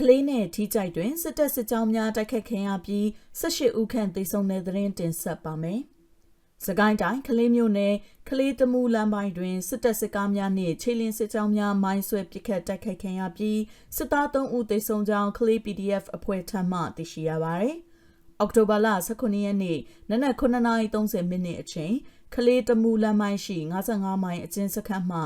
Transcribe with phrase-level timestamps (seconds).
[0.00, 3.04] ကလေးနဲ့ထီးကြိုက်တွင်စစ်တပ်စစ်ကြောင်းများတိုက်ခတ်ခံရပြီး
[3.40, 5.80] 18ဦးခန့်သေဆုံးတဲ့တဲ့ရင်တင်ဆက်ပါမယ်။
[6.66, 7.94] စကိုင်းတိုင်းကလေးမျိုးနယ်
[8.28, 13.60] ကလေးတမှုလမ်းပိုင်းတွင်စစ်တပ်စစ်ကားများနှင့်ခြေလင်းစစ်ကြောင်းများမိုင်းဆွဲပစ်ခတ်တိုက်ခိုက်ခံရပြီး
[13.96, 17.76] စစ်သား3ဦးသေဆုံးကြောင်းကလေး PDF အဖွဲ့ထံမှသိရှိရပါသည်။
[18.40, 19.78] အောက်တိုဘာလ18ရက်နေ့
[20.10, 21.94] နနက်9:30မိနစ်အချိန်
[22.34, 23.58] ကလေးတမှုလမ်းမိုင်းရှိ
[23.90, 25.20] 55မိုင်အကျဉ်းစခန်းမှ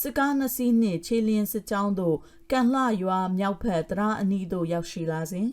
[0.00, 2.16] စစ်ကားနှစ်စီးနှင့်ခြေလျင်စစ်ကြောင်းတို့
[2.50, 5.48] ကန်လှရွာမြောက်ဖက်တရာအနီးသို့ရောက်ရှိလာစဉ်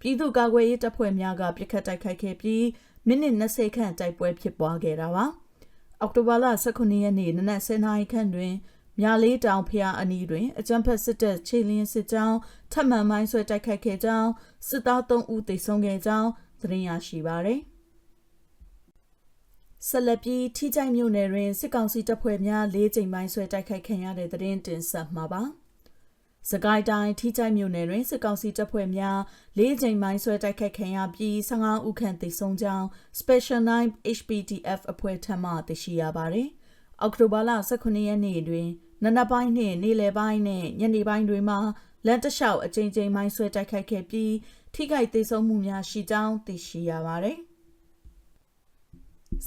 [0.00, 2.64] ပြည်သူ့ကာကွယ်ရေးတပ်ဖွဲ့များကပြစ်ခတ်တိုက်ခိုက်ခဲ့ပြီး
[3.06, 5.24] မိနစ်20ခန့်တိုက်ပွဲဖြစ်ပွားခဲ့တာပါ
[6.00, 8.54] အောက်တိုဘာလ18ရက်နေ့နနက်10:00နာရီခန့်တွင်
[9.00, 12.38] မြလေးတောင်ဖျားအနီးတွင်အကြမ်းဖက်စစ်တပ်ခြေလျင်စစ်ကြောင်း
[12.72, 14.30] ထပ်မံမိုင်းဆွဲတိုက်ခိုက်ခဲ့ကြောင်း
[14.68, 16.28] စစ်သား3ဦးသေဆုံးခဲ့ကြောင်း
[16.60, 17.60] သတင်းရရှိပါသည်
[19.86, 25.42] ဆက်လက်ပြီးထိကြိုက်မြို့နယ်တွင်စစ်ကောင်စီတပ်ဖွဲ့များ၄ချိန်ပိုင်းဆွဲတိုက်ခိုက်ခံရတဲ့တဲ့ရင်တင်ဆက်မှာပါ။
[26.50, 29.18] စကိုင်းတိုင်းထိကြိုက်မြို့နယ်တွင်စစ်ကောင်စီတပ်ဖွဲ့များ
[29.58, 32.86] ၄ချိန်ပိုင်းဆွဲတိုက်ခိုက်ခံရပြီး15ဦးခန့်သေဆုံးကြောင်း
[33.20, 36.48] Special 9 HPTF အဖွဲ့ထံမှသိရှိရပါတယ်။
[37.00, 38.68] အောက်တိုဘာလ18ရက်နေ့တွင်
[39.04, 41.58] နနက်ပိုင်းနှင့်နေ့လယ်ပိုင်းနှင့်ညနေပိုင်းတွေမှာ
[42.06, 44.32] လက်တလျှောက်အကြိမ်ကြိမ်ပိုင်းဆွဲတိုက်ခိုက်ခဲ့ပြီး
[44.74, 47.38] ထိခိုက်သေဆုံးမှုများရှိကြောင်းသိရှိရပါတယ်။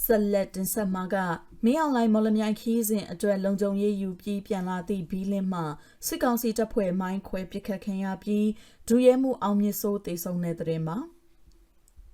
[0.03, 1.15] ဆက်လက်တင်ဆက်မှာက
[1.65, 5.61] မင်းအောင်လိုင်းမော်လမြိုင်ခီးစဉ်အတွက်လုံခြုံရေးယူပြီးပြန်လာသည့်ဘီလင်းမှ
[6.07, 8.47] စစ်ကောင်စီတပ်ဖွဲ့မိုင်းခွဲပစ်ခတ်ခံရပြီး
[8.87, 10.97] ဒူရဲမှုအောင်မြင့်စိုးတေဆုံးတဲ့တဲ့မှာ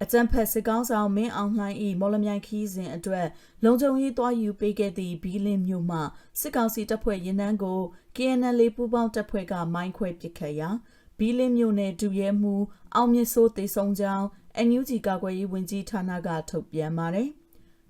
[0.04, 3.28] အကြံဖက်စစ်ကောင်းဆောင်မင်းအောင်လှိုင်း၏မော်လမြိုင်ခီးစဉ်အတွက်
[3.64, 6.00] လုံခြုံရေးသွားယူပေးခဲ့သည့်ဘီလင်းမြို့မှ
[6.40, 7.80] စစ်ကောင်စီတပ်ဖွဲ့ရင်နှန်းကို
[8.16, 10.70] KNL ပူးပေါင်းတပ်ဖွဲ့ကမိုင်းခွဲပစ်ခတ်ရာ
[11.18, 12.56] ဘီလင်းမြို့နယ်ဒူရဲမှု
[12.96, 14.26] အောင်မြင့်စိုးတေဆုံးကြောင်း
[14.68, 17.30] NUG ကာကွယ်ရေးဝန်ကြီးဌာနကထုတ်ပြန်ပါတယ်။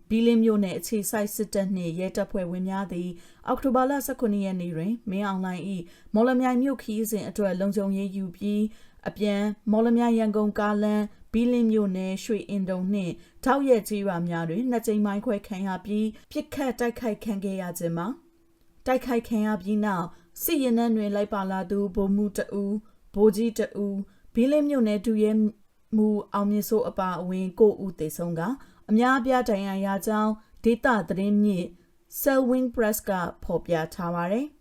[0.10, 3.10] ဘီလင်းမြို့နယ်အခြေစိုက်စစ်တပ်နှင့်ရဲတပ်ဖွဲ့ဝင်များသည်
[3.48, 5.64] အောက်တိုဘာလ18ရက်နေ့တွင်မင်းအောင်လှိုင်၏
[6.14, 8.62] မော်လမြိုင်မြို့ခီးစဉ်အတွက်လုံခြုံရေးယူပြီး
[9.08, 9.42] အပြန်
[9.72, 11.04] မော်လမြိုင်ရန်ကုန်ကားလမ်း
[11.34, 13.14] ဘီလင်းမြို့နယ်ရွှေအင်တုံနှင့်
[13.44, 18.08] ထောက်ရက်ကြီးရွာများတွင်နှစ်ကြိမ်မိုင်းခွဲခံရပြီးပြစ်ခတ်တိုက်ခိုက်ခံခဲ့ရခြင်းမှာ
[18.86, 20.06] တိုက်ခိုက်ခံရပြီးနောက်
[20.44, 22.76] စစ်ရင်နှန်းတွင်လိုက်ပါလာသူဗိုလ်မှူးတဦး
[23.14, 23.98] ဗိုလ်ကြီးတဦး
[24.34, 25.32] ဘီလင်းမြို့နယ်ဒူရဲ
[25.96, 28.42] မူအောင်မြင့်စိုးအပါအဝင်ကိုဦးသေဆုံးက
[28.90, 30.32] အများအပြားတိုင်ရရကြောင်း
[30.64, 31.68] ဒေတာသတင်းမြင့်
[32.20, 33.12] Selwing Press က
[33.44, 34.48] ဖော်ပြထားပါတယ်။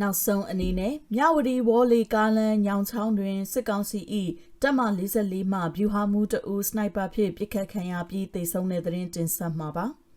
[0.00, 4.00] နောက်ဆုံးအနေနဲ့မြဝတီဝေါ်လီကားလန်ညောင်ချောင်းတွင်စစ်ကောင်စီ၏
[4.62, 4.80] တပ်မ
[5.10, 9.86] 44မှဗျူဟာမှုတအူစနိုက်ပါဖြင့်ပစ်ခတ်ခံရပြီးတေဆုံးတဲ့တဲ့တင်ဆက်မှာပါ။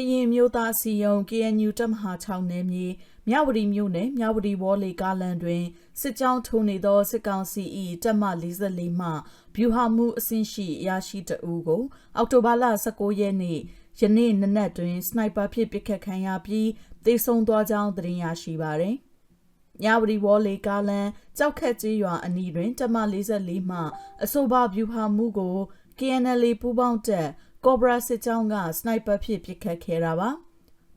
[0.00, 2.86] ကရင်မျိုးသားစီယုံ KNU တပ်မဟာ6နယ်မြေ
[3.28, 5.64] မြဝတီမြို့နယ်မြဝတီဝေါ်လီကားလန်တွင်
[6.00, 7.64] စစ်ကြောင်းထိုးနေသောစစ်ကောင်စီ၏
[8.02, 9.08] တပ်မ44မှ
[9.54, 11.82] ဗျူဟာမှုအဆင့်ရှိရရှိတအူကို
[12.16, 12.64] အောက်တိုဘာလ
[12.94, 13.58] 19ရက်နေ့
[14.00, 16.68] ယနေ့နနက်တွင်စနိုက်ပါဖြင့်ပစ်ခတ်ခံရပြီး
[17.04, 18.96] တေဆုံသွားကြောင်းသတင်းရရှိပါသည်။
[19.82, 23.78] ညဝတီဝေါ်လေကားလန်ကြောက်ခက်ကြီးရွာအနီးတွင်တမ44မှ
[24.24, 25.56] အဆိုပါဗျူဟာမှုကို
[25.98, 27.28] KNL ပူးပေါင်းတပ်
[27.64, 30.30] ကော့ဘရာစစ်ကြောင်းကစနိုက်ပါဖြင့်ပစ်ခတ်ခဲ့တာပါ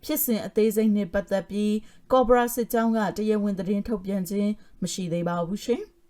[0.03, 1.73] ဖြစ်စဉ်အသေးစိတ်နဲ့ပတ်သက်ပြီး
[2.11, 4.51] ကော့ဘရာစစ်ကြောင်းကတရားဝင်သတင်းထုတ်ပြန်ခြင်း
[4.81, 5.83] မရှိသေးပါဘူးရှင်။